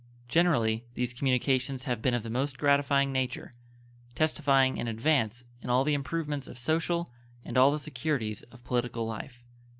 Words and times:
Generally 0.27 0.83
these 0.95 1.13
communications 1.13 1.83
have 1.83 2.01
been 2.01 2.15
of 2.15 2.23
the 2.23 2.29
most 2.31 2.57
gratifying 2.57 3.11
nature, 3.11 3.53
testifying 4.15 4.79
an 4.79 4.87
advance 4.87 5.43
in 5.61 5.69
all 5.69 5.83
the 5.83 5.93
improvements 5.93 6.47
of 6.47 6.57
social 6.57 7.11
and 7.45 7.55
all 7.55 7.71
the 7.71 7.77
securities 7.77 8.41
of 8.51 8.63
political 8.63 9.05
life. 9.05 9.43